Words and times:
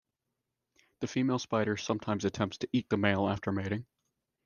The 1.01 1.07
female 1.07 1.37
spider 1.37 1.77
sometimes 1.77 2.25
attempts 2.25 2.57
to 2.57 2.69
eat 2.73 2.89
the 2.89 2.97
male 2.97 3.27
after 3.29 3.51
mating. 3.51 3.85